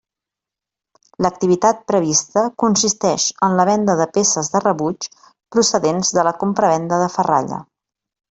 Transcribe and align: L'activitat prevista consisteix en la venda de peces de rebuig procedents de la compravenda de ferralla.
L'activitat 1.25 1.83
prevista 1.91 2.45
consisteix 2.63 3.27
en 3.49 3.59
la 3.59 3.67
venda 3.69 3.97
de 4.01 4.09
peces 4.15 4.49
de 4.55 4.63
rebuig 4.65 5.07
procedents 5.57 6.13
de 6.19 6.27
la 6.31 6.35
compravenda 6.45 7.03
de 7.05 7.13
ferralla. 7.19 7.61